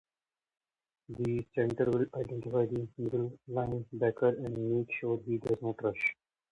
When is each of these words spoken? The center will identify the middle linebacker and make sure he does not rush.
The 1.09 1.45
center 1.53 1.85
will 1.91 2.07
identify 2.15 2.65
the 2.65 2.87
middle 2.97 3.37
linebacker 3.47 4.35
and 4.43 4.79
make 4.79 4.91
sure 4.99 5.21
he 5.27 5.37
does 5.37 5.61
not 5.61 5.83
rush. 5.83 6.15